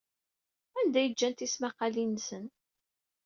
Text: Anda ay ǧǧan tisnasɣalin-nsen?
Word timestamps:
Anda 0.79 0.97
ay 1.01 1.09
ǧǧan 1.13 1.33
tisnasɣalin-nsen? 1.33 2.45